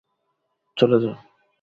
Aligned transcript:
চলে 0.77 0.97
যা! 1.03 1.13